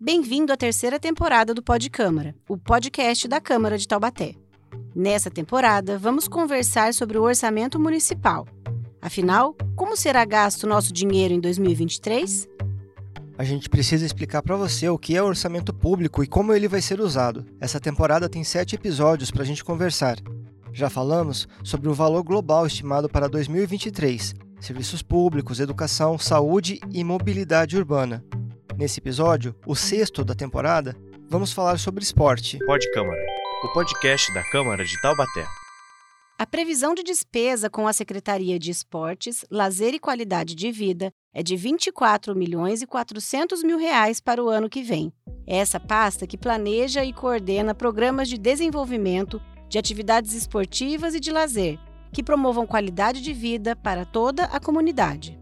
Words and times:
Bem-vindo 0.00 0.52
à 0.52 0.56
terceira 0.56 1.00
temporada 1.00 1.52
do 1.52 1.60
Pod 1.60 1.90
Câmara, 1.90 2.32
o 2.48 2.56
podcast 2.56 3.26
da 3.26 3.40
Câmara 3.40 3.76
de 3.76 3.88
Taubaté. 3.88 4.36
Nessa 4.94 5.28
temporada, 5.28 5.98
vamos 5.98 6.28
conversar 6.28 6.94
sobre 6.94 7.18
o 7.18 7.24
orçamento 7.24 7.80
municipal. 7.80 8.46
Afinal, 9.02 9.56
como 9.74 9.96
será 9.96 10.24
gasto 10.24 10.68
nosso 10.68 10.92
dinheiro 10.92 11.34
em 11.34 11.40
2023? 11.40 12.46
A 13.36 13.42
gente 13.42 13.68
precisa 13.68 14.06
explicar 14.06 14.40
para 14.40 14.54
você 14.54 14.88
o 14.88 14.96
que 14.96 15.16
é 15.16 15.22
orçamento 15.22 15.74
público 15.74 16.22
e 16.22 16.28
como 16.28 16.52
ele 16.52 16.68
vai 16.68 16.80
ser 16.80 17.00
usado. 17.00 17.44
Essa 17.60 17.80
temporada 17.80 18.28
tem 18.28 18.44
sete 18.44 18.76
episódios 18.76 19.32
para 19.32 19.42
a 19.42 19.46
gente 19.46 19.64
conversar. 19.64 20.18
Já 20.72 20.88
falamos 20.88 21.48
sobre 21.64 21.88
o 21.88 21.94
valor 21.94 22.22
global 22.22 22.64
estimado 22.64 23.08
para 23.08 23.28
2023, 23.28 24.32
serviços 24.60 25.02
públicos, 25.02 25.58
educação, 25.58 26.16
saúde 26.16 26.78
e 26.92 27.02
mobilidade 27.02 27.76
urbana. 27.76 28.22
Nesse 28.78 29.00
episódio, 29.00 29.56
o 29.66 29.74
sexto 29.74 30.24
da 30.24 30.36
temporada, 30.36 30.96
vamos 31.28 31.52
falar 31.52 31.80
sobre 31.80 32.04
esporte. 32.04 32.60
Pod 32.64 32.88
Câmara, 32.92 33.20
o 33.64 33.72
podcast 33.72 34.32
da 34.32 34.48
Câmara 34.50 34.84
de 34.84 35.02
Taubaté. 35.02 35.44
A 36.38 36.46
previsão 36.46 36.94
de 36.94 37.02
despesa 37.02 37.68
com 37.68 37.88
a 37.88 37.92
Secretaria 37.92 38.56
de 38.56 38.70
Esportes, 38.70 39.44
Lazer 39.50 39.94
e 39.94 39.98
Qualidade 39.98 40.54
de 40.54 40.70
Vida 40.70 41.12
é 41.34 41.42
de 41.42 41.56
24 41.56 42.36
milhões 42.36 42.80
e 42.80 42.86
400 42.86 43.64
mil 43.64 43.78
reais 43.78 44.20
para 44.20 44.44
o 44.44 44.48
ano 44.48 44.70
que 44.70 44.80
vem. 44.80 45.12
É 45.44 45.56
essa 45.56 45.80
pasta 45.80 46.24
que 46.24 46.38
planeja 46.38 47.04
e 47.04 47.12
coordena 47.12 47.74
programas 47.74 48.28
de 48.28 48.38
desenvolvimento 48.38 49.42
de 49.68 49.76
atividades 49.76 50.34
esportivas 50.34 51.16
e 51.16 51.20
de 51.20 51.32
lazer, 51.32 51.80
que 52.12 52.22
promovam 52.22 52.64
qualidade 52.64 53.22
de 53.22 53.32
vida 53.32 53.74
para 53.74 54.06
toda 54.06 54.44
a 54.44 54.60
comunidade. 54.60 55.36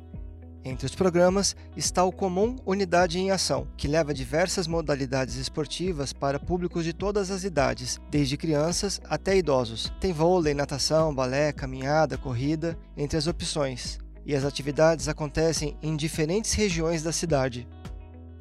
Entre 0.66 0.84
os 0.84 0.96
programas 0.96 1.54
está 1.76 2.02
o 2.02 2.10
Comum 2.10 2.56
Unidade 2.66 3.20
em 3.20 3.30
Ação, 3.30 3.68
que 3.76 3.86
leva 3.86 4.12
diversas 4.12 4.66
modalidades 4.66 5.36
esportivas 5.36 6.12
para 6.12 6.40
públicos 6.40 6.84
de 6.84 6.92
todas 6.92 7.30
as 7.30 7.44
idades, 7.44 8.00
desde 8.10 8.36
crianças 8.36 9.00
até 9.08 9.36
idosos. 9.36 9.92
Tem 10.00 10.12
vôlei, 10.12 10.54
natação, 10.54 11.14
balé, 11.14 11.52
caminhada, 11.52 12.18
corrida, 12.18 12.76
entre 12.96 13.16
as 13.16 13.28
opções. 13.28 14.00
E 14.26 14.34
as 14.34 14.44
atividades 14.44 15.06
acontecem 15.06 15.76
em 15.80 15.94
diferentes 15.94 16.52
regiões 16.54 17.00
da 17.00 17.12
cidade. 17.12 17.68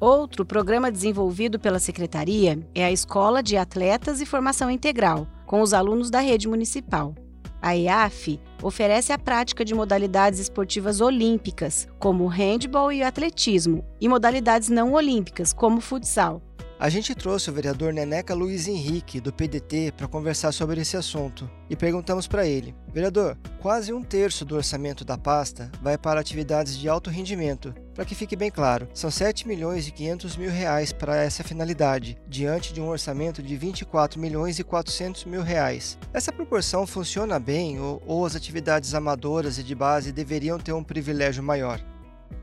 Outro 0.00 0.44
programa 0.44 0.90
desenvolvido 0.90 1.60
pela 1.60 1.78
Secretaria 1.78 2.58
é 2.74 2.84
a 2.84 2.90
Escola 2.90 3.40
de 3.40 3.56
Atletas 3.56 4.20
e 4.20 4.26
Formação 4.26 4.68
Integral, 4.68 5.28
com 5.46 5.60
os 5.60 5.72
alunos 5.72 6.10
da 6.10 6.18
rede 6.18 6.48
municipal. 6.48 7.14
A 7.60 7.76
EAF 7.76 8.38
oferece 8.62 9.12
a 9.12 9.18
prática 9.18 9.64
de 9.64 9.74
modalidades 9.74 10.38
esportivas 10.38 11.00
olímpicas, 11.00 11.88
como 11.98 12.24
o 12.24 12.28
handball 12.28 12.92
e 12.92 13.02
o 13.02 13.06
atletismo, 13.06 13.84
e 14.00 14.08
modalidades 14.08 14.68
não 14.68 14.92
olímpicas, 14.92 15.52
como 15.52 15.78
o 15.78 15.80
futsal. 15.80 16.42
A 16.78 16.90
gente 16.90 17.14
trouxe 17.14 17.48
o 17.48 17.52
vereador 17.54 17.90
Neneca 17.90 18.34
Luiz 18.34 18.68
Henrique, 18.68 19.18
do 19.18 19.32
PDT, 19.32 19.94
para 19.96 20.06
conversar 20.06 20.52
sobre 20.52 20.78
esse 20.82 20.94
assunto 20.94 21.50
e 21.70 21.74
perguntamos 21.74 22.26
para 22.26 22.46
ele: 22.46 22.74
Vereador, 22.92 23.38
quase 23.62 23.94
um 23.94 24.02
terço 24.02 24.44
do 24.44 24.56
orçamento 24.56 25.02
da 25.02 25.16
pasta 25.16 25.70
vai 25.80 25.96
para 25.96 26.20
atividades 26.20 26.76
de 26.76 26.86
alto 26.86 27.08
rendimento. 27.08 27.74
Para 27.94 28.04
que 28.04 28.14
fique 28.14 28.36
bem 28.36 28.50
claro, 28.50 28.86
são 28.92 29.10
7 29.10 29.48
milhões 29.48 29.88
e 29.88 29.90
500 29.90 30.36
mil 30.36 30.50
reais 30.50 30.92
para 30.92 31.16
essa 31.16 31.42
finalidade, 31.42 32.18
diante 32.28 32.74
de 32.74 32.80
um 32.80 32.88
orçamento 32.88 33.42
de 33.42 33.56
24 33.56 34.20
milhões 34.20 34.58
e 34.58 34.64
400 34.64 35.24
mil 35.24 35.40
reais. 35.40 35.96
Essa 36.12 36.30
proporção 36.30 36.86
funciona 36.86 37.38
bem 37.38 37.80
ou, 37.80 38.02
ou 38.06 38.26
as 38.26 38.36
atividades 38.36 38.92
amadoras 38.92 39.56
e 39.58 39.62
de 39.62 39.74
base 39.74 40.12
deveriam 40.12 40.58
ter 40.58 40.74
um 40.74 40.84
privilégio 40.84 41.42
maior? 41.42 41.80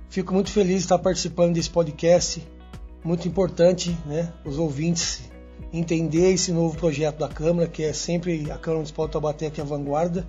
Fico 0.10 0.34
muito 0.34 0.52
feliz 0.52 0.78
de 0.78 0.82
estar 0.82 0.98
participando 0.98 1.54
desse 1.54 1.70
podcast 1.70 2.44
muito 3.04 3.28
importante, 3.28 3.98
né, 4.06 4.32
os 4.46 4.58
ouvintes 4.58 5.22
entender 5.72 6.34
esse 6.34 6.52
novo 6.52 6.78
projeto 6.78 7.18
da 7.18 7.28
Câmara, 7.28 7.68
que 7.68 7.84
é 7.84 7.94
sempre 7.94 8.52
a 8.52 8.58
Câmara 8.58 8.76
Municipal 8.76 9.08
de 9.08 9.12
Taubaté 9.12 9.50
que 9.50 9.60
é 9.60 9.64
a 9.64 9.68
vanguarda. 9.68 10.26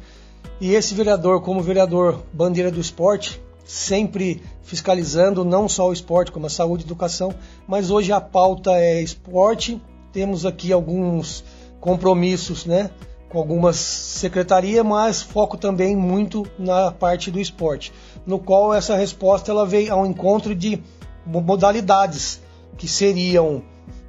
E 0.61 0.75
esse 0.75 0.95
vereador, 0.95 1.41
como 1.43 1.61
vereador 1.61 2.23
bandeira 2.33 2.71
do 2.71 2.81
esporte, 2.81 3.41
sempre 3.65 4.43
fiscalizando 4.63 5.45
não 5.45 5.69
só 5.69 5.89
o 5.89 5.93
esporte, 5.93 6.33
como 6.33 6.47
a 6.47 6.51
saúde 6.51 6.85
e 6.85 6.87
educação, 6.87 7.35
mas 7.67 7.91
hoje 7.91 8.13
a 8.13 8.21
pauta 8.21 8.73
é 8.73 9.03
esporte. 9.03 9.81
Temos 10.13 10.47
aqui 10.47 10.73
alguns 10.73 11.45
compromissos, 11.81 12.65
né, 12.65 12.91
com 13.29 13.39
algumas 13.39 13.77
secretarias, 13.77 14.85
mas 14.85 15.23
foco 15.23 15.57
também 15.57 15.97
muito 15.97 16.47
na 16.59 16.91
parte 16.91 17.31
do 17.31 17.41
esporte, 17.41 17.93
no 18.25 18.39
qual 18.39 18.73
essa 18.73 18.97
resposta 18.97 19.51
ela 19.51 19.67
veio 19.67 19.93
ao 19.93 20.07
encontro 20.07 20.55
de 20.55 20.81
modalidades 21.27 22.44
que 22.77 22.89
seriam 22.89 23.63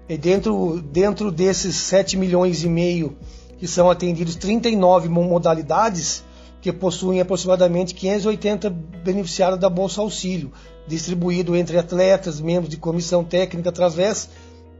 eh, 0.08 0.18
dentro, 0.18 0.82
dentro 0.82 1.32
desses 1.32 1.76
7 1.76 2.18
milhões 2.18 2.64
e 2.64 2.70
meio 2.70 3.18
que 3.58 3.68
são 3.68 3.90
atendidos 3.90 4.36
39 4.36 5.10
modalidades 5.10 6.24
que 6.62 6.74
possuem 6.74 7.22
aproximadamente 7.22 7.94
580 7.94 8.70
beneficiários 9.04 9.60
da 9.60 9.70
Bolsa 9.70 10.02
Auxílio, 10.02 10.52
distribuído 10.88 11.56
entre 11.56 11.78
atletas, 11.78 12.42
membros 12.42 12.70
de 12.70 12.78
comissão 12.78 13.24
técnica 13.24 13.70
através 13.70 14.30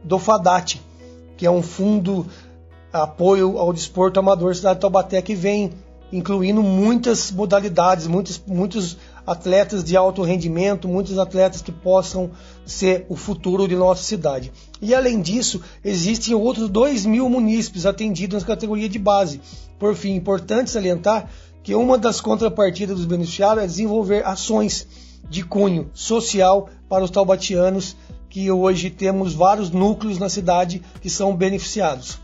do 0.02 0.18
FADAT, 0.18 0.80
que 1.36 1.46
é 1.46 1.50
um 1.50 1.62
fundo 1.62 2.26
apoio 2.92 3.58
ao 3.58 3.72
desporto 3.72 4.18
amador 4.18 4.48
da 4.48 4.54
cidade 4.54 4.74
de 4.76 4.80
Taubaté 4.80 5.22
que 5.22 5.34
vem 5.34 5.70
incluindo 6.12 6.62
muitas 6.62 7.30
modalidades, 7.30 8.06
muitos, 8.06 8.40
muitos 8.46 8.96
atletas 9.26 9.82
de 9.82 9.96
alto 9.96 10.22
rendimento, 10.22 10.86
muitos 10.86 11.18
atletas 11.18 11.60
que 11.60 11.72
possam 11.72 12.30
ser 12.64 13.06
o 13.08 13.16
futuro 13.16 13.66
de 13.66 13.74
nossa 13.74 14.02
cidade. 14.02 14.52
E 14.80 14.94
além 14.94 15.20
disso, 15.20 15.60
existem 15.84 16.34
outros 16.34 16.68
2 16.68 17.06
mil 17.06 17.28
munícipes 17.28 17.86
atendidos 17.86 18.42
na 18.42 18.46
categoria 18.46 18.88
de 18.88 18.98
base. 18.98 19.40
Por 19.78 19.94
fim, 19.94 20.14
importante 20.14 20.70
salientar 20.70 21.28
que 21.62 21.74
uma 21.74 21.98
das 21.98 22.20
contrapartidas 22.20 22.96
dos 22.96 23.06
beneficiários 23.06 23.64
é 23.64 23.66
desenvolver 23.66 24.24
ações 24.24 24.86
de 25.28 25.42
cunho 25.42 25.90
social 25.92 26.68
para 26.88 27.02
os 27.02 27.10
taubatianos, 27.10 27.96
que 28.30 28.50
hoje 28.50 28.90
temos 28.90 29.34
vários 29.34 29.70
núcleos 29.70 30.18
na 30.18 30.28
cidade 30.28 30.80
que 31.00 31.10
são 31.10 31.34
beneficiados. 31.34 32.20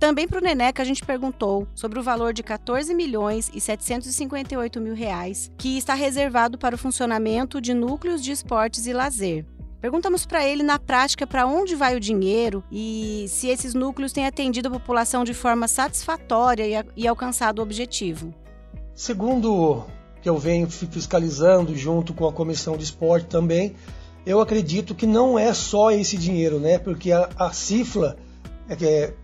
Também 0.00 0.26
para 0.26 0.38
o 0.38 0.42
Neneca 0.42 0.82
a 0.82 0.86
gente 0.86 1.04
perguntou 1.04 1.68
sobre 1.74 1.98
o 1.98 2.02
valor 2.02 2.32
de 2.32 2.42
14 2.42 2.94
milhões 2.94 3.50
e 3.52 3.60
758 3.60 4.80
mil 4.80 4.94
reais 4.94 5.52
que 5.58 5.76
está 5.76 5.92
reservado 5.92 6.56
para 6.56 6.74
o 6.74 6.78
funcionamento 6.78 7.60
de 7.60 7.74
núcleos 7.74 8.24
de 8.24 8.32
esportes 8.32 8.86
e 8.86 8.94
lazer. 8.94 9.44
Perguntamos 9.78 10.24
para 10.24 10.42
ele, 10.42 10.62
na 10.62 10.78
prática, 10.78 11.26
para 11.26 11.46
onde 11.46 11.76
vai 11.76 11.94
o 11.94 12.00
dinheiro 12.00 12.64
e 12.72 13.26
se 13.28 13.48
esses 13.48 13.74
núcleos 13.74 14.10
têm 14.10 14.26
atendido 14.26 14.68
a 14.68 14.70
população 14.70 15.22
de 15.22 15.34
forma 15.34 15.68
satisfatória 15.68 16.66
e, 16.66 16.74
a, 16.74 16.84
e 16.96 17.06
alcançado 17.06 17.58
o 17.58 17.62
objetivo. 17.62 18.32
Segundo 18.94 19.84
que 20.22 20.30
eu 20.30 20.38
venho 20.38 20.66
fiscalizando 20.70 21.76
junto 21.76 22.14
com 22.14 22.26
a 22.26 22.32
comissão 22.32 22.74
de 22.74 22.84
esporte 22.84 23.26
também, 23.26 23.74
eu 24.24 24.40
acredito 24.40 24.94
que 24.94 25.06
não 25.06 25.38
é 25.38 25.52
só 25.52 25.90
esse 25.90 26.16
dinheiro, 26.16 26.58
né? 26.58 26.78
Porque 26.78 27.12
a, 27.12 27.28
a 27.36 27.52
cifra 27.52 28.16
é, 28.16 28.29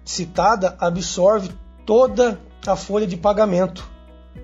citada 0.04 0.76
absorve 0.78 1.50
toda 1.84 2.40
a 2.66 2.76
folha 2.76 3.06
de 3.06 3.16
pagamento 3.16 3.88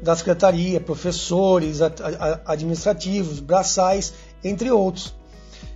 da 0.03 0.17
secretaria, 0.17 0.81
professores, 0.81 1.81
administrativos, 2.47 3.41
braçais, 3.41 4.15
entre 4.43 4.71
outros. 4.71 5.15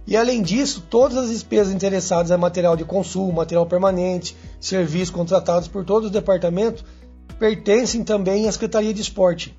E 0.06 0.16
além 0.16 0.40
disso, 0.40 0.84
todas 0.88 1.16
as 1.16 1.30
despesas 1.30 1.74
interessadas 1.74 2.30
em 2.30 2.36
material 2.36 2.76
de 2.76 2.84
consumo, 2.84 3.32
material 3.32 3.66
permanente, 3.66 4.36
serviços 4.60 5.10
contratados 5.10 5.66
por 5.66 5.84
todos 5.84 6.06
os 6.06 6.12
departamentos 6.12 6.84
pertencem 7.38 8.04
também 8.04 8.48
à 8.48 8.52
Secretaria 8.52 8.94
de 8.94 9.00
Esporte. 9.00 9.54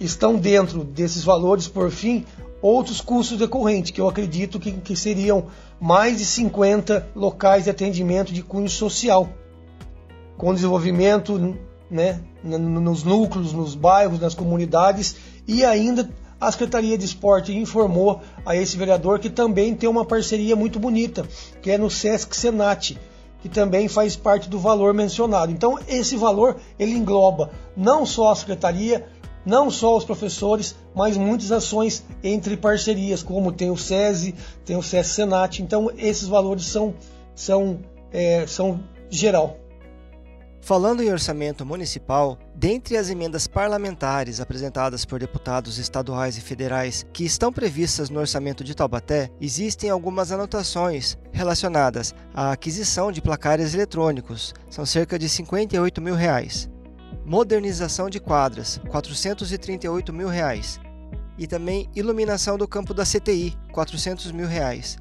Estão 0.00 0.36
dentro 0.36 0.82
desses 0.82 1.22
valores, 1.22 1.68
por 1.68 1.90
fim, 1.90 2.24
outros 2.62 3.00
custos 3.00 3.38
decorrentes, 3.38 3.90
que 3.90 4.00
eu 4.00 4.08
acredito 4.08 4.58
que, 4.58 4.72
que 4.72 4.94
seriam 4.94 5.46
mais 5.80 6.18
de 6.18 6.24
50 6.24 7.08
locais 7.14 7.64
de 7.64 7.70
atendimento 7.70 8.32
de 8.32 8.42
cunho 8.42 8.68
social, 8.68 9.28
com 10.36 10.54
desenvolvimento 10.54 11.56
né, 11.90 12.20
nos 12.42 13.02
núcleos, 13.02 13.52
nos 13.52 13.74
bairros, 13.74 14.20
nas 14.20 14.34
comunidades 14.34 15.16
e 15.46 15.64
ainda 15.64 16.08
a 16.40 16.50
Secretaria 16.50 16.96
de 16.96 17.04
Esporte 17.04 17.54
informou 17.54 18.22
a 18.46 18.56
esse 18.56 18.76
vereador 18.76 19.18
que 19.18 19.28
também 19.28 19.74
tem 19.74 19.88
uma 19.88 20.04
parceria 20.04 20.56
muito 20.56 20.78
bonita, 20.78 21.26
que 21.60 21.70
é 21.70 21.76
no 21.76 21.90
Sesc 21.90 22.34
Senat, 22.34 22.96
que 23.42 23.48
também 23.48 23.88
faz 23.88 24.16
parte 24.16 24.48
do 24.48 24.58
valor 24.58 24.94
mencionado. 24.94 25.52
Então 25.52 25.78
esse 25.86 26.16
valor 26.16 26.56
ele 26.78 26.92
engloba 26.92 27.50
não 27.76 28.06
só 28.06 28.30
a 28.30 28.36
secretaria, 28.36 29.06
não 29.44 29.70
só 29.70 29.96
os 29.96 30.04
professores, 30.04 30.74
mas 30.94 31.16
muitas 31.16 31.52
ações 31.52 32.04
entre 32.22 32.56
parcerias, 32.56 33.22
como 33.22 33.52
tem 33.52 33.70
o 33.70 33.76
SESI, 33.76 34.34
tem 34.64 34.76
o 34.76 34.82
SESI 34.82 35.14
Senat. 35.14 35.62
Então, 35.62 35.90
esses 35.96 36.28
valores 36.28 36.66
são, 36.66 36.94
são, 37.34 37.80
é, 38.12 38.46
são 38.46 38.80
geral. 39.08 39.56
Falando 40.62 41.02
em 41.02 41.10
orçamento 41.10 41.64
municipal, 41.64 42.38
dentre 42.54 42.96
as 42.96 43.08
emendas 43.08 43.46
parlamentares 43.46 44.40
apresentadas 44.40 45.06
por 45.06 45.18
deputados 45.18 45.78
estaduais 45.78 46.36
e 46.36 46.40
federais 46.40 47.04
que 47.12 47.24
estão 47.24 47.50
previstas 47.50 48.10
no 48.10 48.20
orçamento 48.20 48.62
de 48.62 48.74
Taubaté, 48.74 49.30
existem 49.40 49.88
algumas 49.88 50.30
anotações 50.30 51.16
relacionadas 51.32 52.14
à 52.34 52.52
aquisição 52.52 53.10
de 53.10 53.22
placares 53.22 53.72
eletrônicos, 53.72 54.54
são 54.68 54.84
cerca 54.84 55.18
de 55.18 55.28
58 55.28 56.00
mil 56.02 56.14
reais. 56.14 56.68
Modernização 57.30 58.10
de 58.10 58.18
quadras, 58.18 58.80
438 58.88 60.12
mil 60.12 60.26
reais. 60.26 60.80
E 61.38 61.46
também 61.46 61.88
iluminação 61.94 62.58
do 62.58 62.66
campo 62.66 62.92
da 62.92 63.04
CTI, 63.04 63.56
400 63.70 64.32
mil 64.32 64.48
reais. 64.48 64.98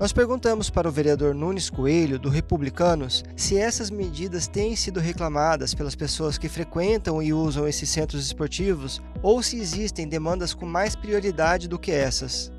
Nós 0.00 0.12
perguntamos 0.12 0.70
para 0.70 0.88
o 0.88 0.90
vereador 0.90 1.36
Nunes 1.36 1.70
Coelho, 1.70 2.18
do 2.18 2.28
Republicanos, 2.28 3.22
se 3.36 3.56
essas 3.56 3.90
medidas 3.90 4.48
têm 4.48 4.74
sido 4.74 4.98
reclamadas 4.98 5.72
pelas 5.72 5.94
pessoas 5.94 6.36
que 6.36 6.48
frequentam 6.48 7.22
e 7.22 7.32
usam 7.32 7.68
esses 7.68 7.88
centros 7.88 8.26
esportivos 8.26 9.00
ou 9.22 9.40
se 9.40 9.56
existem 9.56 10.08
demandas 10.08 10.52
com 10.52 10.66
mais 10.66 10.96
prioridade 10.96 11.68
do 11.68 11.78
que 11.78 11.92
essas. 11.92 12.50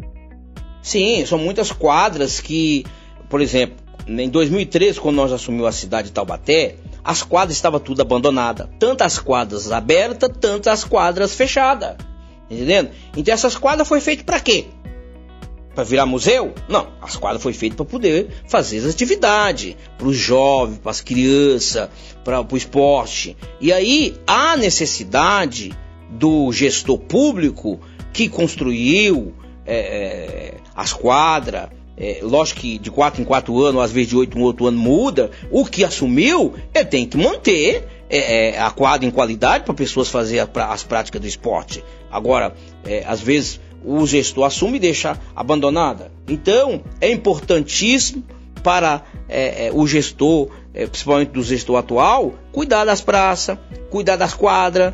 Sim, 0.81 1.25
são 1.25 1.37
muitas 1.37 1.73
quadras 1.73 2.39
que, 2.39 2.85
por 3.27 3.41
exemplo, 3.41 3.75
em 4.07 4.29
2013, 4.29 4.97
quando 4.97 5.17
nós 5.17 5.33
assumimos 5.33 5.67
a 5.67 5.73
cidade 5.73 6.07
de 6.07 6.13
Taubaté, 6.13 6.77
as 7.03 7.21
quadras 7.21 7.55
estavam 7.57 7.79
tudo 7.79 8.01
abandonadas. 8.01 8.67
Tanto 8.79 9.03
as 9.03 9.19
quadras 9.19 9.71
abertas, 9.71 10.29
tanto 10.39 10.69
as 10.69 10.83
quadras 10.83 11.33
fechadas. 11.33 11.95
Entendendo? 12.49 12.91
Então 13.15 13.33
essas 13.33 13.57
quadras 13.57 13.87
foi 13.87 13.99
feitas 13.99 14.25
para 14.25 14.39
quê? 14.39 14.67
para 15.73 15.83
virar 15.83 16.05
museu? 16.05 16.53
Não, 16.69 16.87
as 17.01 17.15
quadras 17.15 17.41
foi 17.41 17.53
feita 17.53 17.75
para 17.75 17.85
poder 17.85 18.29
fazer 18.47 18.79
as 18.79 18.85
atividades 18.85 19.75
para 19.97 20.07
os 20.07 20.15
jovens, 20.15 20.77
para 20.77 20.91
as 20.91 21.01
crianças, 21.01 21.89
para 22.23 22.41
o 22.41 22.57
esporte. 22.57 23.35
E 23.59 23.73
aí 23.73 24.15
há 24.27 24.55
necessidade 24.55 25.73
do 26.09 26.51
gestor 26.51 26.99
público 26.99 27.79
que 28.11 28.29
construiu 28.29 29.33
é, 29.65 29.75
é, 29.75 30.53
as 30.75 30.93
quadras. 30.93 31.69
É, 31.97 32.19
lógico 32.21 32.61
que 32.61 32.77
de 32.77 32.89
4 32.89 33.21
em 33.21 33.25
4 33.25 33.57
anos, 33.61 33.81
às 33.81 33.91
vezes 33.91 34.09
de 34.09 34.17
8 34.17 34.37
em 34.37 34.41
outro 34.41 34.67
ano 34.67 34.79
muda. 34.79 35.31
O 35.51 35.65
que 35.65 35.83
assumiu, 35.83 36.53
ele 36.73 36.85
tem 36.85 37.05
que 37.05 37.17
manter 37.17 37.87
é, 38.09 38.49
é, 38.49 38.59
a 38.59 38.71
quadra 38.71 39.07
em 39.07 39.11
qualidade 39.11 39.63
para 39.63 39.73
pessoas 39.73 40.09
fazer 40.09 40.47
as 40.55 40.83
práticas 40.83 41.21
do 41.21 41.27
esporte. 41.27 41.83
Agora, 42.11 42.53
é, 42.85 43.03
às 43.05 43.21
vezes 43.21 43.59
o 43.83 44.05
gestor 44.05 44.45
assume 44.45 44.77
e 44.77 44.79
deixa 44.79 45.19
abandonada. 45.35 46.11
Então, 46.27 46.81
é 47.01 47.11
importantíssimo 47.11 48.23
para 48.63 49.03
é, 49.27 49.67
é, 49.67 49.71
o 49.73 49.85
gestor, 49.85 50.49
é, 50.73 50.87
principalmente 50.87 51.31
do 51.31 51.43
gestor 51.43 51.77
atual, 51.77 52.33
cuidar 52.51 52.85
das 52.85 53.01
praças, 53.01 53.57
cuidar 53.89 54.15
das 54.15 54.33
quadras, 54.33 54.93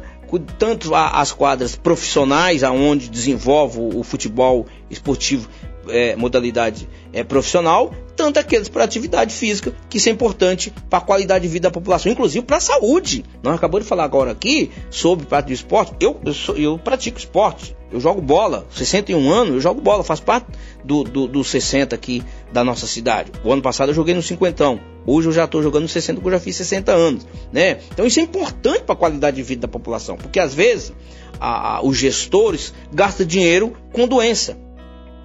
tanto 0.58 0.94
as 0.94 1.32
quadras 1.32 1.76
profissionais, 1.76 2.64
aonde 2.64 3.10
desenvolve 3.10 3.80
o 3.80 4.04
futebol 4.04 4.66
esportivo, 4.90 5.50
é, 5.92 6.16
modalidade 6.16 6.88
é, 7.12 7.24
profissional, 7.24 7.94
tanto 8.16 8.40
aqueles 8.40 8.68
para 8.68 8.84
atividade 8.84 9.34
física, 9.34 9.74
que 9.90 9.98
isso 9.98 10.10
é 10.10 10.12
importante 10.12 10.74
para 10.90 11.00
a 11.00 11.02
qualidade 11.02 11.44
de 11.44 11.48
vida 11.48 11.70
da 11.70 11.72
população, 11.72 12.12
inclusive 12.12 12.46
para 12.46 12.58
a 12.58 12.60
saúde. 12.60 13.24
Nós 13.42 13.56
acabamos 13.56 13.86
de 13.86 13.90
falar 13.90 14.04
agora 14.04 14.32
aqui 14.32 14.72
sobre 14.90 15.26
parte 15.26 15.48
do 15.48 15.54
esporte. 15.54 15.94
Eu, 16.00 16.20
eu, 16.26 16.34
sou, 16.34 16.58
eu 16.58 16.78
pratico 16.78 17.18
esporte, 17.18 17.76
eu 17.92 18.00
jogo 18.00 18.22
bola, 18.22 18.68
61 18.72 19.32
anos, 19.32 19.54
eu 19.56 19.62
jogo 19.62 19.82
bola, 19.82 20.04
faz 20.04 20.20
parte 20.20 20.48
do, 20.84 21.04
do, 21.04 21.28
do 21.28 21.44
60 21.44 21.96
aqui 21.96 22.24
da 22.52 22.64
nossa 22.64 22.86
cidade. 22.86 23.32
O 23.44 23.52
ano 23.52 23.62
passado 23.62 23.90
eu 23.90 23.96
joguei 23.96 24.14
no 24.14 24.22
50. 24.22 24.80
Hoje 25.06 25.30
eu 25.30 25.32
já 25.32 25.46
estou 25.46 25.64
jogando 25.64 25.84
no 25.84 25.90
60 25.90 26.20
porque 26.20 26.28
eu 26.28 26.38
já 26.38 26.44
fiz 26.44 26.56
60 26.58 26.92
anos. 26.92 27.26
Né? 27.52 27.80
Então 27.92 28.06
isso 28.06 28.20
é 28.20 28.24
importante 28.24 28.84
para 28.84 28.94
a 28.94 28.98
qualidade 28.98 29.38
de 29.38 29.44
vida 29.44 29.62
da 29.62 29.68
população, 29.68 30.18
porque 30.18 30.40
às 30.40 30.54
vezes 30.54 30.94
a, 31.40 31.78
a, 31.78 31.82
os 31.82 31.98
gestores 31.98 32.74
gastam 32.94 33.26
dinheiro 33.26 33.76
com 33.92 34.08
doença 34.08 34.58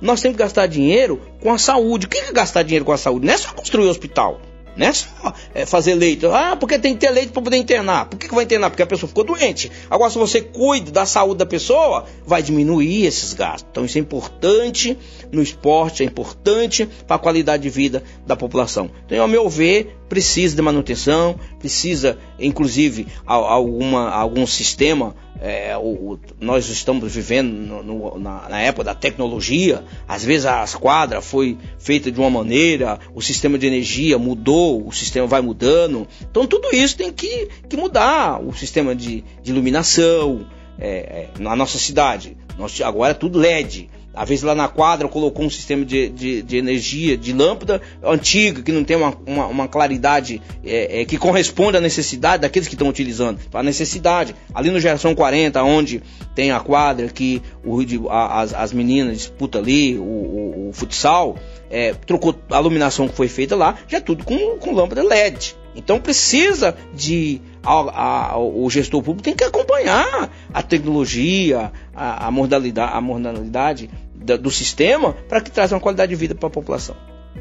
nós 0.04 0.20
temos 0.20 0.36
que 0.36 0.42
gastar 0.42 0.66
dinheiro 0.66 1.18
com 1.40 1.50
a 1.50 1.56
saúde. 1.56 2.04
O 2.04 2.08
que 2.08 2.18
é 2.18 2.30
gastar 2.30 2.62
dinheiro 2.62 2.84
com 2.84 2.92
a 2.92 2.98
saúde? 2.98 3.26
Não 3.26 3.32
é 3.32 3.38
só 3.38 3.52
construir 3.52 3.86
um 3.86 3.90
hospital. 3.90 4.38
Não 4.76 4.86
é 4.86 4.92
só 4.92 5.32
é, 5.54 5.64
fazer 5.64 5.94
leito. 5.94 6.26
Ah, 6.30 6.56
porque 6.60 6.78
tem 6.78 6.92
que 6.92 7.00
ter 7.00 7.10
leito 7.10 7.32
para 7.32 7.40
poder 7.40 7.56
internar. 7.56 8.06
Por 8.06 8.18
que, 8.18 8.28
que 8.28 8.34
vai 8.34 8.44
internar? 8.44 8.68
Porque 8.68 8.82
a 8.82 8.86
pessoa 8.86 9.08
ficou 9.08 9.24
doente. 9.24 9.72
Agora, 9.88 10.10
se 10.10 10.18
você 10.18 10.42
cuida 10.42 10.90
da 10.90 11.06
saúde 11.06 11.38
da 11.38 11.46
pessoa, 11.46 12.04
vai 12.26 12.42
diminuir 12.42 13.06
esses 13.06 13.32
gastos. 13.32 13.66
Então, 13.70 13.84
isso 13.84 13.96
é 13.96 14.00
importante 14.02 14.98
no 15.32 15.40
esporte, 15.40 16.02
é 16.02 16.06
importante 16.06 16.86
para 17.06 17.16
a 17.16 17.18
qualidade 17.18 17.62
de 17.62 17.70
vida 17.70 18.02
da 18.26 18.36
população. 18.36 18.90
Então, 19.06 19.22
ao 19.22 19.28
meu 19.28 19.48
ver, 19.48 19.96
precisa 20.06 20.54
de 20.54 20.60
manutenção, 20.60 21.38
precisa, 21.58 22.18
inclusive, 22.38 23.06
alguma, 23.24 24.10
algum 24.10 24.46
sistema 24.46 25.14
é, 25.46 25.76
o, 25.76 26.18
nós 26.40 26.70
estamos 26.70 27.14
vivendo 27.14 27.52
no, 27.52 27.82
no, 27.82 28.18
na, 28.18 28.48
na, 28.48 28.60
época 28.62 28.84
da 28.84 28.94
tecnologia, 28.94 29.84
às 30.08 30.24
vezes 30.24 30.46
as 30.46 30.74
quadras 30.74 31.22
foi 31.22 31.58
feita 31.78 32.10
de 32.10 32.18
uma 32.18 32.30
maneira, 32.30 32.98
o 33.14 33.20
sistema 33.20 33.58
de 33.58 33.66
energia 33.66 34.16
mudou, 34.18 34.88
o 34.88 34.90
sistema 34.90 35.26
vai 35.26 35.42
mudando. 35.42 36.08
Então 36.22 36.46
tudo 36.46 36.74
isso 36.74 36.96
tem 36.96 37.12
que, 37.12 37.50
que 37.68 37.76
mudar, 37.76 38.42
o 38.42 38.54
sistema 38.54 38.94
de, 38.96 39.22
de 39.42 39.50
iluminação 39.50 40.46
é, 40.78 40.88
é, 40.88 41.28
na 41.38 41.54
nossa 41.54 41.76
cidade. 41.76 42.38
Nós, 42.56 42.80
agora 42.80 43.10
é 43.10 43.14
tudo 43.14 43.38
LED. 43.38 43.90
Às 44.14 44.28
vezes 44.28 44.44
lá 44.44 44.54
na 44.54 44.68
quadra 44.68 45.08
colocou 45.08 45.44
um 45.44 45.50
sistema 45.50 45.84
de, 45.84 46.08
de, 46.08 46.42
de 46.42 46.56
energia, 46.56 47.16
de 47.16 47.32
lâmpada 47.32 47.80
antiga, 48.02 48.62
que 48.62 48.72
não 48.72 48.84
tem 48.84 48.96
uma, 48.96 49.16
uma, 49.26 49.46
uma 49.46 49.68
claridade 49.68 50.40
é, 50.64 51.00
é, 51.00 51.04
que 51.04 51.18
corresponde 51.18 51.76
à 51.76 51.80
necessidade 51.80 52.42
daqueles 52.42 52.68
que 52.68 52.74
estão 52.74 52.88
utilizando. 52.88 53.40
Para 53.50 53.60
a 53.60 53.62
necessidade. 53.62 54.34
Ali 54.54 54.70
no 54.70 54.80
Geração 54.80 55.14
40, 55.14 55.62
onde 55.62 56.02
tem 56.34 56.50
a 56.50 56.60
quadra 56.60 57.08
que 57.08 57.42
o, 57.64 58.08
a, 58.08 58.42
as, 58.42 58.54
as 58.54 58.72
meninas 58.72 59.18
disputam 59.18 59.60
ali, 59.60 59.98
o, 59.98 60.02
o, 60.02 60.68
o 60.68 60.72
futsal, 60.72 61.36
é, 61.70 61.92
trocou 61.92 62.34
a 62.50 62.60
iluminação 62.60 63.08
que 63.08 63.16
foi 63.16 63.28
feita 63.28 63.56
lá, 63.56 63.76
já 63.88 63.98
é 63.98 64.00
tudo 64.00 64.24
com, 64.24 64.58
com 64.58 64.72
lâmpada 64.72 65.02
LED. 65.02 65.56
Então 65.76 66.00
precisa 66.00 66.76
de 66.94 67.40
a, 67.62 68.32
a, 68.32 68.38
o 68.38 68.68
gestor 68.70 69.02
público 69.02 69.24
tem 69.24 69.34
que 69.34 69.42
acompanhar 69.42 70.30
a 70.52 70.62
tecnologia, 70.62 71.72
a, 71.94 72.28
a 72.28 72.30
modalidade, 72.30 72.92
a 72.96 73.00
modalidade 73.00 73.90
do 74.24 74.50
sistema 74.50 75.12
para 75.28 75.40
que 75.40 75.50
traz 75.50 75.72
uma 75.72 75.80
qualidade 75.80 76.10
de 76.10 76.16
vida 76.16 76.34
para 76.34 76.46
a 76.46 76.50
população. 76.50 76.96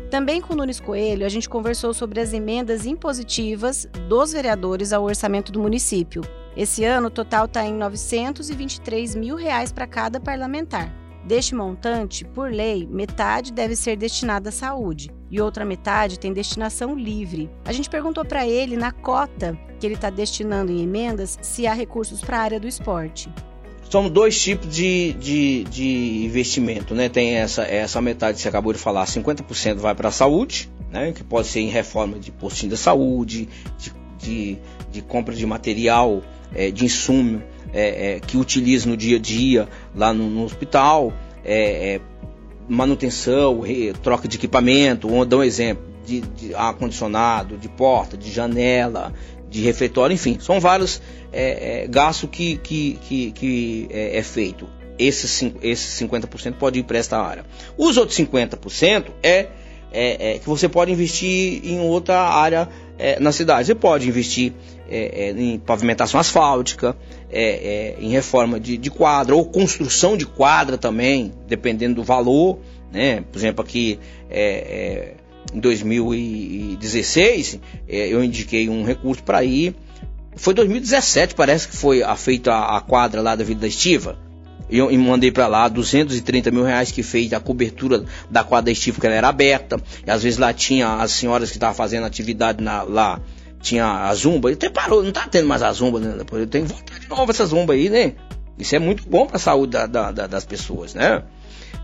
Também 0.09 0.41
com 0.41 0.53
o 0.53 0.55
Nunes 0.55 0.79
Coelho, 0.79 1.25
a 1.25 1.29
gente 1.29 1.49
conversou 1.49 1.93
sobre 1.93 2.19
as 2.19 2.33
emendas 2.33 2.85
impositivas 2.85 3.87
dos 4.07 4.33
vereadores 4.33 4.93
ao 4.93 5.03
orçamento 5.03 5.51
do 5.51 5.59
município. 5.59 6.21
Esse 6.55 6.83
ano, 6.83 7.07
o 7.07 7.11
total 7.11 7.45
está 7.45 7.65
em 7.65 7.73
923 7.73 9.15
mil 9.15 9.35
reais 9.35 9.71
para 9.71 9.87
cada 9.87 10.19
parlamentar. 10.19 10.93
Deste 11.25 11.55
montante, 11.55 12.25
por 12.25 12.51
lei, 12.51 12.85
metade 12.85 13.53
deve 13.53 13.75
ser 13.75 13.95
destinada 13.95 14.49
à 14.49 14.51
saúde 14.51 15.09
e 15.31 15.41
outra 15.41 15.63
metade 15.63 16.19
tem 16.19 16.33
destinação 16.33 16.95
livre. 16.95 17.49
A 17.65 17.71
gente 17.71 17.89
perguntou 17.89 18.25
para 18.25 18.45
ele, 18.45 18.75
na 18.75 18.91
cota 18.91 19.57
que 19.79 19.87
ele 19.87 19.95
está 19.95 20.09
destinando 20.09 20.71
em 20.71 20.83
emendas, 20.83 21.39
se 21.41 21.65
há 21.65 21.73
recursos 21.73 22.21
para 22.21 22.37
a 22.37 22.41
área 22.41 22.59
do 22.59 22.67
esporte 22.67 23.31
são 23.89 24.09
dois 24.09 24.41
tipos 24.41 24.73
de, 24.73 25.13
de, 25.13 25.63
de, 25.65 26.25
investimento, 26.25 26.95
né? 26.95 27.09
Tem 27.09 27.35
essa, 27.35 27.63
essa 27.63 28.01
metade 28.01 28.37
que 28.37 28.41
você 28.41 28.49
acabou 28.49 28.73
de 28.73 28.79
falar, 28.79 29.05
50% 29.05 29.75
vai 29.75 29.93
para 29.93 30.09
a 30.09 30.11
saúde, 30.11 30.69
né? 30.91 31.11
Que 31.11 31.23
pode 31.23 31.47
ser 31.47 31.59
em 31.59 31.69
reforma 31.69 32.17
de 32.17 32.31
postinho 32.31 32.71
da 32.71 32.77
saúde, 32.77 33.47
de, 33.77 33.93
de, 34.19 34.57
de 34.91 35.01
compra 35.01 35.35
de 35.35 35.45
material, 35.45 36.23
é, 36.53 36.71
de 36.71 36.85
insumo 36.85 37.41
é, 37.73 38.15
é, 38.15 38.19
que 38.19 38.37
utiliza 38.37 38.87
no 38.87 38.95
dia 38.95 39.17
a 39.17 39.19
dia 39.19 39.67
lá 39.95 40.13
no, 40.13 40.29
no 40.29 40.43
hospital, 40.43 41.11
é, 41.43 41.95
é, 41.95 42.01
manutenção, 42.69 43.61
re, 43.61 43.93
troca 44.01 44.27
de 44.27 44.37
equipamento, 44.37 45.07
vou 45.07 45.25
dar 45.25 45.37
um 45.37 45.43
exemplo, 45.43 45.83
de, 46.05 46.21
de 46.21 46.53
ar-condicionado, 46.53 47.57
de 47.57 47.69
porta, 47.69 48.17
de 48.17 48.31
janela, 48.31 49.13
de 49.53 49.61
refeitório, 49.61 50.15
enfim, 50.15 50.39
são 50.39 50.59
vários 50.59 50.99
é, 51.31 51.83
é, 51.83 51.87
gastos 51.87 52.27
que, 52.31 52.57
que, 52.57 52.97
que, 53.07 53.31
que 53.31 53.87
é, 53.91 54.17
é, 54.17 54.23
feito. 54.23 54.67
Esses, 54.97 55.43
esses 55.61 56.01
50% 56.01 56.53
pode 56.53 56.79
ir 56.79 56.83
para 56.83 56.97
esta 56.97 57.19
área. 57.19 57.45
Os 57.77 57.95
outros 57.97 58.17
50% 58.17 59.11
é, 59.21 59.47
é, 59.91 60.31
é, 60.31 60.39
que 60.39 60.49
você 60.49 60.67
pode 60.67 60.91
investir 60.91 61.61
em 61.63 61.79
outra 61.79 62.19
área 62.19 62.67
é, 62.97 63.19
na 63.19 63.31
cidade. 63.31 63.67
Você 63.67 63.75
pode 63.75 64.07
investir 64.09 64.53
é, 64.89 65.27
é, 65.27 65.31
em 65.31 65.59
pavimentação 65.59 66.19
asfáltica, 66.19 66.97
em 67.99 68.09
reforma 68.09 68.59
de, 68.59 68.77
de, 68.77 68.91
quadra 68.91 69.35
ou 69.35 69.45
construção 69.45 70.15
de 70.17 70.25
quadra 70.25 70.77
também, 70.77 71.31
dependendo 71.47 71.95
do 71.95 72.03
valor. 72.03 72.59
Né? 72.91 73.23
Por 73.31 73.37
exemplo, 73.37 73.63
aqui 73.63 73.99
em 75.53 75.59
2016, 75.59 77.59
é, 77.87 78.07
eu 78.07 78.23
indiquei 78.23 78.69
um 78.69 78.83
recurso 78.83 79.23
para 79.23 79.43
ir. 79.43 79.75
Foi 80.35 80.53
2017, 80.53 81.33
parece 81.35 81.67
que 81.67 81.75
foi 81.75 82.03
a, 82.03 82.15
feita 82.15 82.53
a, 82.53 82.79
quadra 82.81 83.21
lá 83.21 83.35
da 83.35 83.43
Vila 83.43 83.61
da 83.61 83.67
Estiva. 83.67 84.17
Eu, 84.69 84.89
eu 84.89 84.99
mandei 84.99 85.31
para 85.31 85.47
lá 85.47 85.67
230 85.67 86.49
mil 86.49 86.63
reais 86.63 86.91
que 86.91 87.03
fez 87.03 87.33
a 87.33 87.39
cobertura 87.39 88.05
da 88.29 88.43
quadra 88.43 88.71
estiva, 88.71 88.99
que 88.99 89.05
ela 89.05 89.15
era 89.15 89.27
aberta. 89.27 89.77
E 90.05 90.09
às 90.09 90.23
vezes 90.23 90.39
lá 90.39 90.51
tinha 90.53 90.95
as 90.95 91.11
senhoras 91.11 91.51
que 91.51 91.57
estavam 91.57 91.75
fazendo 91.75 92.05
atividade 92.05 92.63
na, 92.63 92.81
lá 92.81 93.21
tinha 93.63 94.09
a 94.09 94.13
zumba, 94.13 94.51
até 94.51 94.69
parou, 94.69 95.01
não 95.01 95.11
tá 95.11 95.25
tendo 95.25 95.47
mais 95.47 95.63
a 95.63 95.71
zumba, 95.71 95.97
né? 95.97 96.13
Eu 96.33 96.47
tenho 96.47 96.65
que 96.65 96.73
voltar 96.73 96.99
de 96.99 97.07
novo 97.07 97.31
essa 97.31 97.45
zumba 97.45 97.73
aí, 97.73 97.89
né? 97.89 98.13
Isso 98.59 98.75
é 98.75 98.79
muito 98.79 99.09
bom 99.09 99.25
para 99.25 99.37
a 99.37 99.39
saúde 99.39 99.71
da, 99.71 99.87
da, 99.87 100.11
da, 100.11 100.27
das 100.27 100.45
pessoas, 100.45 100.93
né? 100.93 101.23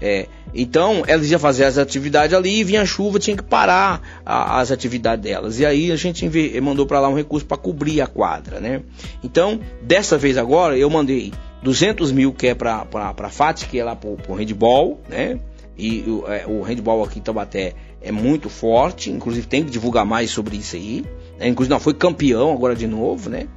É, 0.02 0.28
então, 0.54 1.04
elas 1.08 1.30
iam 1.30 1.40
fazer 1.40 1.66
as 1.66 1.78
atividades 1.78 2.34
ali 2.34 2.60
e 2.60 2.64
vinha 2.64 2.86
chuva, 2.86 3.20
tinha 3.20 3.36
que 3.36 3.44
parar 3.44 4.02
a, 4.26 4.60
as 4.60 4.72
atividades 4.72 5.24
delas. 5.24 5.60
E 5.60 5.66
aí 5.66 5.92
a 5.92 5.96
gente 5.96 6.28
mandou 6.62 6.86
para 6.86 7.00
lá 7.00 7.10
um 7.10 7.16
recurso 7.16 7.46
para 7.46 7.58
cobrir 7.58 8.02
a 8.02 8.08
quadra, 8.08 8.60
né? 8.60 8.82
Então, 9.24 9.60
dessa 9.82 10.18
vez 10.18 10.38
agora, 10.38 10.78
eu 10.78 10.90
mandei 10.90 11.34
200 11.62 12.12
mil 12.12 12.34
que 12.34 12.48
é 12.48 12.56
para 12.56 12.88
a 12.92 13.30
FAT, 13.30 13.66
que 13.66 13.80
é 13.80 13.84
lá 13.84 13.96
para 13.96 14.10
o 14.10 14.36
handball, 14.36 15.00
né? 15.10 15.40
E 15.78 16.02
o, 16.02 16.26
é, 16.28 16.46
o 16.46 16.62
handball 16.62 17.04
aqui 17.04 17.20
em 17.20 17.22
Taubaté 17.22 17.74
é 18.02 18.12
muito 18.12 18.50
forte, 18.50 19.10
inclusive 19.10 19.48
tem 19.48 19.64
que 19.64 19.72
divulgar 19.72 20.06
mais 20.06 20.30
sobre 20.30 20.58
isso 20.58 20.76
aí. 20.76 21.06
Né? 21.38 21.48
Inclusive, 21.48 21.72
não, 21.72 21.80
foi 21.80 21.94
campeão 21.94 22.52
agora 22.52 22.76
de 22.76 22.86
novo, 22.86 23.30
né? 23.30 23.48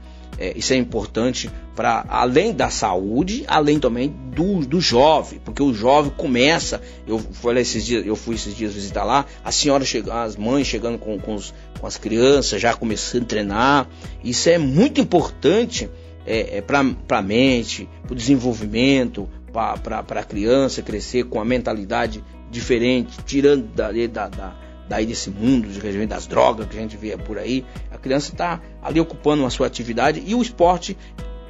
É, 0.42 0.52
isso 0.56 0.72
é 0.72 0.76
importante 0.76 1.48
para 1.76 2.04
além 2.08 2.52
da 2.52 2.68
saúde, 2.68 3.44
além 3.46 3.78
também 3.78 4.12
do, 4.34 4.66
do 4.66 4.80
jovem, 4.80 5.40
porque 5.44 5.62
o 5.62 5.72
jovem 5.72 6.10
começa. 6.16 6.82
Eu 7.06 7.20
fui 7.20 7.56
esses 7.60 7.86
dias, 7.86 8.04
eu 8.04 8.16
fui 8.16 8.34
esses 8.34 8.56
dias 8.56 8.74
visitar 8.74 9.04
lá, 9.04 9.24
as 9.44 9.54
senhoras 9.54 9.86
chegando, 9.86 10.16
as 10.16 10.34
mães 10.34 10.66
chegando 10.66 10.98
com, 10.98 11.16
com, 11.16 11.36
os, 11.36 11.54
com 11.78 11.86
as 11.86 11.96
crianças, 11.96 12.60
já 12.60 12.74
começando 12.74 13.22
a 13.22 13.26
treinar. 13.26 13.88
Isso 14.24 14.48
é 14.48 14.58
muito 14.58 15.00
importante 15.00 15.88
é, 16.26 16.58
é 16.58 16.60
para 16.60 16.80
a 16.80 17.22
mente, 17.22 17.88
para 18.02 18.12
o 18.12 18.16
desenvolvimento, 18.16 19.28
para 19.52 20.00
a 20.00 20.24
criança 20.24 20.82
crescer 20.82 21.22
com 21.26 21.40
a 21.40 21.44
mentalidade 21.44 22.20
diferente, 22.50 23.16
tirando 23.24 23.72
da, 23.76 23.92
da, 23.92 24.28
da 24.28 24.61
daí 24.88 25.06
desse 25.06 25.30
mundo 25.30 25.68
de 25.68 26.06
das 26.06 26.26
drogas 26.26 26.66
que 26.66 26.76
a 26.76 26.80
gente 26.80 26.96
vê 26.96 27.16
por 27.16 27.38
aí. 27.38 27.64
A 27.90 27.98
criança 27.98 28.32
está 28.32 28.60
ali 28.82 29.00
ocupando 29.00 29.44
a 29.46 29.50
sua 29.50 29.66
atividade 29.66 30.22
e 30.26 30.34
o 30.34 30.42
esporte, 30.42 30.96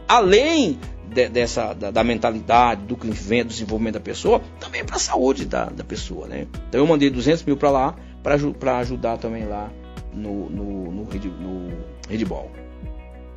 além 0.06 0.78
de, 1.08 1.28
dessa 1.28 1.72
da, 1.72 1.90
da, 1.90 2.04
mentalidade, 2.04 2.84
do 2.84 2.96
que 2.96 3.10
vem 3.10 3.42
do 3.42 3.48
desenvolvimento 3.48 3.94
da 3.94 4.00
pessoa, 4.00 4.40
também 4.60 4.80
é 4.80 4.84
para 4.84 4.96
a 4.96 5.00
saúde 5.00 5.44
da, 5.44 5.66
da 5.66 5.84
pessoa, 5.84 6.26
né? 6.26 6.46
Então 6.68 6.80
eu 6.80 6.86
mandei 6.86 7.10
200 7.10 7.44
mil 7.44 7.56
para 7.56 7.70
lá 7.70 7.96
para 8.22 8.78
ajudar 8.78 9.18
também 9.18 9.44
lá 9.44 9.70
no, 10.12 10.48
no, 10.50 10.92
no, 10.92 11.02
no. 11.02 12.62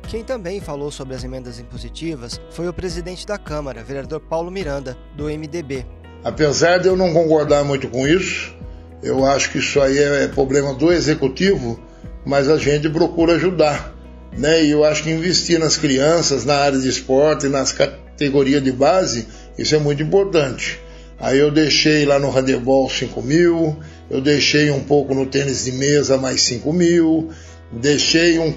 Quem 0.08 0.22
também 0.22 0.60
falou 0.60 0.90
sobre 0.90 1.16
as 1.16 1.24
emendas 1.24 1.58
impositivas 1.58 2.40
foi 2.50 2.68
o 2.68 2.72
presidente 2.72 3.26
da 3.26 3.36
Câmara, 3.36 3.82
vereador 3.82 4.20
Paulo 4.20 4.50
Miranda, 4.50 4.96
do 5.16 5.24
MDB. 5.24 5.84
Apesar 6.22 6.78
de 6.78 6.86
eu 6.88 6.96
não 6.96 7.12
concordar 7.12 7.64
muito 7.64 7.88
com 7.88 8.06
isso, 8.06 8.55
eu 9.02 9.24
acho 9.24 9.50
que 9.50 9.58
isso 9.58 9.80
aí 9.80 9.98
é 9.98 10.28
problema 10.28 10.74
do 10.74 10.92
executivo, 10.92 11.80
mas 12.24 12.48
a 12.48 12.56
gente 12.56 12.88
procura 12.88 13.34
ajudar. 13.34 13.94
Né? 14.36 14.64
E 14.64 14.70
eu 14.70 14.84
acho 14.84 15.02
que 15.02 15.10
investir 15.10 15.58
nas 15.58 15.76
crianças, 15.76 16.44
na 16.44 16.56
área 16.56 16.78
de 16.78 16.88
esporte, 16.88 17.48
nas 17.48 17.72
categorias 17.72 18.62
de 18.62 18.72
base, 18.72 19.26
isso 19.58 19.74
é 19.74 19.78
muito 19.78 20.02
importante. 20.02 20.80
Aí 21.18 21.38
eu 21.38 21.50
deixei 21.50 22.04
lá 22.04 22.18
no 22.18 22.30
handebol 22.30 22.90
5 22.90 23.22
mil, 23.22 23.76
eu 24.10 24.20
deixei 24.20 24.70
um 24.70 24.80
pouco 24.80 25.14
no 25.14 25.24
tênis 25.24 25.64
de 25.64 25.72
mesa 25.72 26.18
mais 26.18 26.42
5 26.42 26.72
mil, 26.72 27.30
deixei 27.72 28.38
um 28.38 28.54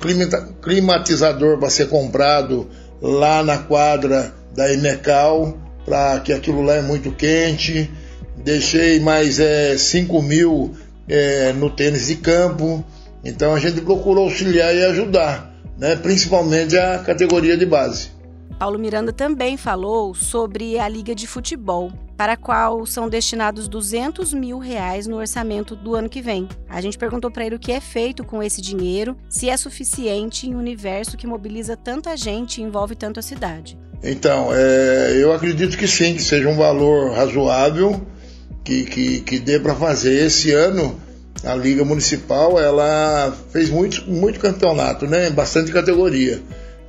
climatizador 0.62 1.58
para 1.58 1.70
ser 1.70 1.88
comprado 1.88 2.70
lá 3.02 3.42
na 3.44 3.60
quadra 3.60 4.34
da 4.54 4.72
Imecal, 4.74 5.58
para 5.86 6.20
que 6.20 6.34
aquilo 6.34 6.62
lá 6.62 6.76
é 6.76 6.82
muito 6.82 7.12
quente 7.12 7.90
deixei 8.44 9.00
mais 9.00 9.40
é, 9.40 9.78
5 9.78 10.22
mil 10.22 10.74
é, 11.08 11.54
no 11.54 11.70
tênis 11.70 12.08
de 12.08 12.16
campo. 12.16 12.84
Então 13.24 13.54
a 13.54 13.60
gente 13.60 13.82
procurou 13.82 14.26
auxiliar 14.26 14.74
e 14.74 14.86
ajudar, 14.86 15.54
né? 15.78 15.96
principalmente 15.96 16.78
a 16.78 17.00
categoria 17.00 17.58
de 17.58 17.66
base. 17.66 18.20
Paulo 18.58 18.78
Miranda 18.78 19.14
também 19.14 19.56
falou 19.56 20.14
sobre 20.14 20.78
a 20.78 20.88
Liga 20.90 21.16
de 21.16 21.26
Futebol, 21.26 21.94
para 22.18 22.34
a 22.34 22.38
qual 22.38 22.86
são 22.86 23.08
destinados 23.08 23.70
200 23.70 24.34
mil 24.34 24.60
reais 24.60 25.08
no 25.08 25.16
orçamento 25.16 25.78
do 25.78 25.96
ano 25.96 26.10
que 26.10 26.22
vem. 26.22 26.46
A 26.68 26.82
gente 26.82 26.98
perguntou 26.98 27.32
para 27.32 27.46
ele 27.46 27.56
o 27.56 27.60
que 27.60 27.72
é 27.72 27.80
feito 27.80 28.22
com 28.22 28.44
esse 28.44 28.62
dinheiro, 28.62 29.16
se 29.30 29.50
é 29.50 29.56
suficiente 29.56 30.46
em 30.46 30.56
um 30.56 30.60
universo 30.60 31.16
que 31.16 31.26
mobiliza 31.26 31.78
tanta 31.78 32.18
gente 32.18 32.60
e 32.60 32.64
envolve 32.64 32.96
tanto 32.96 33.22
a 33.22 33.24
cidade. 33.24 33.78
Então, 34.04 34.50
é, 34.54 35.14
eu 35.16 35.32
acredito 35.32 35.78
que 35.78 35.88
sim, 35.88 36.14
que 36.14 36.22
seja 36.22 36.50
um 36.50 36.58
valor 36.58 37.14
razoável 37.14 38.06
que, 38.64 38.84
que, 38.86 39.22
que 39.22 39.40
dê 39.40 39.60
para 39.60 39.76
fazer. 39.76 40.26
Esse 40.26 40.52
ano, 40.52 41.00
a 41.44 41.56
Liga 41.56 41.86
Municipal 41.86 42.60
ela 42.60 43.36
fez 43.52 43.70
muito, 43.70 44.10
muito 44.10 44.40
campeonato, 44.40 45.08
né? 45.08 45.30
bastante 45.30 45.72
categoria. 45.72 46.42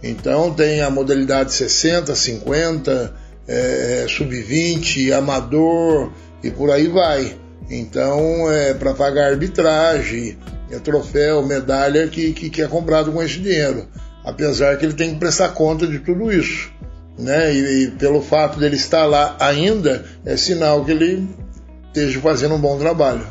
Então 0.03 0.53
tem 0.53 0.81
a 0.81 0.91
modalidade 0.91 1.53
60, 1.53 2.15
50, 2.15 3.15
é, 3.47 4.07
sub-20, 4.09 5.13
amador 5.13 6.11
e 6.43 6.51
por 6.51 6.71
aí 6.71 6.89
vai. 6.89 7.37
Então 7.71 8.51
é 8.51 8.75
para 8.75 8.95
pagar 8.95 9.31
arbitragem, 9.31 10.37
é 10.71 10.79
troféu, 10.79 11.45
medalha 11.45 12.09
que, 12.09 12.33
que, 12.33 12.51
que, 12.51 12.63
é 12.63 12.67
comprado 12.67 13.13
com 13.13 13.23
esse 13.23 13.39
dinheiro. 13.39 13.87
Apesar 14.25 14.77
que 14.77 14.85
ele 14.85 14.95
tem 14.95 15.13
que 15.13 15.21
prestar 15.21 15.51
conta 15.51 15.87
de 15.87 15.99
tudo 15.99 16.33
isso. 16.33 16.71
Né? 17.19 17.55
E, 17.55 17.85
e 17.85 17.91
pelo 17.93 18.23
fato 18.23 18.59
dele 18.59 18.77
estar 18.77 19.05
lá 19.05 19.37
ainda, 19.39 20.05
é 20.25 20.37
sinal 20.37 20.85
que 20.85 20.91
ele 20.93 21.29
esteja 21.91 22.21
fazendo 22.21 22.55
um 22.55 22.61
bom 22.61 22.79
trabalho. 22.79 23.27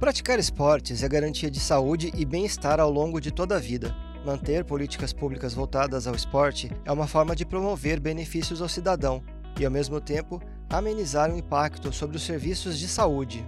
Praticar 0.00 0.38
esportes 0.38 1.02
é 1.02 1.08
garantia 1.08 1.50
de 1.50 1.60
saúde 1.60 2.10
e 2.16 2.24
bem-estar 2.24 2.80
ao 2.80 2.90
longo 2.90 3.20
de 3.20 3.30
toda 3.30 3.56
a 3.56 3.58
vida. 3.58 3.94
Manter 4.24 4.64
políticas 4.64 5.12
públicas 5.12 5.52
voltadas 5.52 6.06
ao 6.06 6.14
esporte 6.14 6.70
é 6.86 6.92
uma 6.92 7.06
forma 7.06 7.36
de 7.36 7.44
promover 7.44 8.00
benefícios 8.00 8.62
ao 8.62 8.68
cidadão 8.68 9.22
e, 9.60 9.64
ao 9.64 9.70
mesmo 9.70 10.00
tempo, 10.00 10.40
amenizar 10.70 11.30
o 11.30 11.36
impacto 11.36 11.92
sobre 11.92 12.16
os 12.16 12.22
serviços 12.22 12.78
de 12.78 12.88
saúde. 12.88 13.46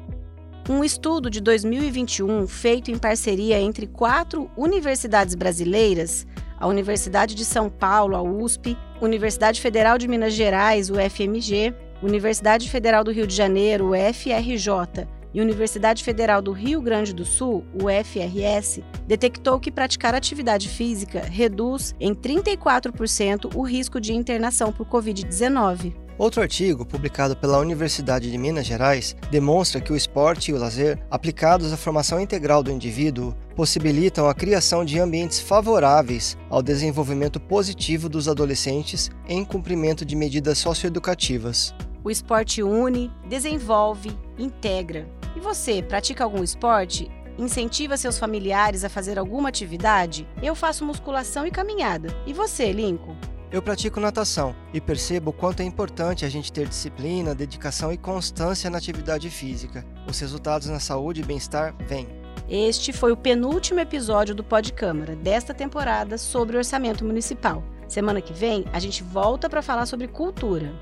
Um 0.69 0.85
estudo 0.85 1.31
de 1.31 1.41
2021 1.41 2.47
feito 2.47 2.91
em 2.91 2.99
parceria 2.99 3.59
entre 3.59 3.87
quatro 3.87 4.51
universidades 4.59 5.35
brasileiras, 5.35 6.27
a 6.59 6.67
Universidade 6.67 7.35
de 7.35 7.47
São 7.47 7.71
Paulo, 7.71 8.15
a 8.15 8.23
USP, 8.23 8.77
Universidade 9.01 9.59
Federal 9.59 9.97
de 9.97 10.07
Minas 10.07 10.35
Gerais, 10.35 10.91
o 10.91 10.97
FMG, 10.97 11.75
Universidade 12.03 12.71
Federal 12.71 13.05
do 13.05 13.13
Rio 13.13 13.27
de 13.27 13.35
Janeiro, 13.35 13.91
UFRJ, 13.91 15.07
e 15.33 15.41
Universidade 15.41 16.03
Federal 16.03 16.43
do 16.43 16.51
Rio 16.53 16.81
Grande 16.81 17.15
do 17.15 17.25
Sul, 17.25 17.65
UFRS, 17.75 18.83
detectou 19.07 19.61
que 19.61 19.71
praticar 19.71 20.15
atividade 20.15 20.69
física 20.69 21.21
reduz 21.21 21.95
em 22.01 22.15
34% 22.15 23.55
o 23.55 23.63
risco 23.63 24.01
de 24.01 24.13
internação 24.13 24.73
por 24.73 24.87
Covid-19. 24.87 25.95
Outro 26.19 26.43
artigo, 26.43 26.85
publicado 26.85 27.35
pela 27.35 27.59
Universidade 27.59 28.31
de 28.31 28.37
Minas 28.37 28.67
Gerais, 28.67 29.17
demonstra 29.31 29.81
que 29.81 29.93
o 29.93 29.97
esporte 29.97 30.51
e 30.51 30.55
o 30.55 30.59
lazer, 30.59 30.99
aplicados 31.11 31.73
à 31.73 31.79
formação 31.79 32.21
integral 32.21 32.63
do 32.63 32.71
indivíduo, 32.71 33.35
possibilitam 33.57 34.29
a 34.29 34.35
criação 34.35 34.85
de 34.85 34.99
ambientes 34.99 35.41
favoráveis 35.41 36.37
ao 36.51 36.63
desenvolvimento 36.63 37.41
positivo 37.41 38.07
dos 38.07 38.29
adolescentes 38.29 39.11
em 39.27 39.45
cumprimento 39.45 40.05
de 40.05 40.15
medidas 40.15 40.59
socioeducativas. 40.59 41.75
O 42.03 42.11
esporte 42.11 42.63
une, 42.63 43.13
desenvolve, 43.29 44.17
integra. 44.39 45.07
E 45.37 45.41
você, 45.41 45.83
pratica 45.83 46.25
algum 46.25 46.43
esporte? 46.43 47.11
Incentiva 47.39 47.97
seus 47.97 48.19
familiares 48.19 48.85
a 48.85 48.89
fazer 48.89 49.19
alguma 49.19 49.51
atividade? 49.51 50.27
Eu 50.43 50.55
faço 50.55 50.85
musculação 50.85 51.47
e 51.47 51.51
caminhada. 51.51 52.09
E 52.27 52.33
você, 52.33 52.73
Lincoln? 52.73 53.17
Eu 53.53 53.61
pratico 53.61 54.01
natação 54.01 54.55
e 54.73 54.81
percebo 54.81 55.31
o 55.31 55.33
quanto 55.35 55.61
é 55.61 55.65
importante 55.65 56.25
a 56.25 56.29
gente 56.31 56.51
ter 56.51 56.67
disciplina, 56.67 57.35
dedicação 57.35 57.93
e 57.93 57.99
constância 57.99 58.71
na 58.71 58.79
atividade 58.79 59.29
física. 59.29 59.85
Os 60.09 60.19
resultados 60.21 60.69
na 60.69 60.81
saúde 60.81 61.21
e 61.21 61.25
bem-estar 61.25 61.75
vêm. 61.87 62.09
Este 62.49 62.93
foi 62.93 63.13
o 63.13 63.17
penúltimo 63.17 63.79
episódio 63.79 64.35
do 64.35 64.43
Pod 64.43 64.73
Câmara 64.73 65.15
desta 65.17 65.53
temporada 65.53 66.17
sobre 66.17 66.57
orçamento 66.57 67.05
municipal. 67.05 67.63
Semana 67.87 68.21
que 68.21 68.33
vem 68.33 68.65
a 68.73 68.79
gente 68.79 69.03
volta 69.03 69.51
para 69.51 69.61
falar 69.61 69.85
sobre 69.85 70.09
cultura. 70.09 70.73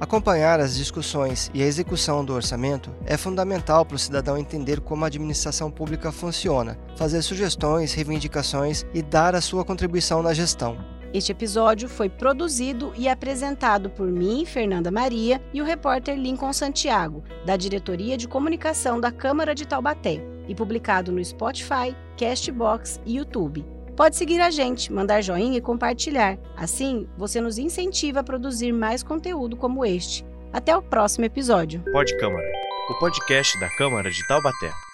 Acompanhar 0.00 0.58
as 0.58 0.76
discussões 0.76 1.50
e 1.54 1.62
a 1.62 1.66
execução 1.66 2.24
do 2.24 2.34
orçamento 2.34 2.90
é 3.06 3.16
fundamental 3.16 3.86
para 3.86 3.94
o 3.94 3.98
cidadão 3.98 4.36
entender 4.36 4.80
como 4.80 5.04
a 5.04 5.06
administração 5.06 5.70
pública 5.70 6.10
funciona, 6.10 6.76
fazer 6.96 7.22
sugestões, 7.22 7.94
reivindicações 7.94 8.84
e 8.92 9.00
dar 9.00 9.36
a 9.36 9.40
sua 9.40 9.64
contribuição 9.64 10.20
na 10.20 10.34
gestão. 10.34 10.76
Este 11.12 11.30
episódio 11.30 11.88
foi 11.88 12.08
produzido 12.08 12.92
e 12.96 13.08
apresentado 13.08 13.88
por 13.88 14.08
mim, 14.08 14.44
Fernanda 14.44 14.90
Maria, 14.90 15.40
e 15.54 15.62
o 15.62 15.64
repórter 15.64 16.18
Lincoln 16.18 16.52
Santiago, 16.52 17.22
da 17.46 17.56
Diretoria 17.56 18.16
de 18.16 18.26
Comunicação 18.26 19.00
da 19.00 19.12
Câmara 19.12 19.54
de 19.54 19.64
Taubaté, 19.64 20.20
e 20.48 20.56
publicado 20.56 21.12
no 21.12 21.24
Spotify, 21.24 21.96
Castbox 22.18 23.00
e 23.06 23.18
YouTube. 23.18 23.64
Pode 23.96 24.16
seguir 24.16 24.40
a 24.40 24.50
gente, 24.50 24.92
mandar 24.92 25.22
joinha 25.22 25.56
e 25.56 25.60
compartilhar. 25.60 26.36
Assim, 26.56 27.08
você 27.16 27.40
nos 27.40 27.58
incentiva 27.58 28.20
a 28.20 28.24
produzir 28.24 28.72
mais 28.72 29.02
conteúdo 29.02 29.56
como 29.56 29.84
este. 29.84 30.24
Até 30.52 30.76
o 30.76 30.82
próximo 30.82 31.24
episódio. 31.24 31.82
Pode 31.92 32.16
Câmara, 32.18 32.50
o 32.90 32.98
podcast 32.98 33.58
da 33.60 33.68
Câmara 33.76 34.10
de 34.10 34.26
Taubaté. 34.26 34.93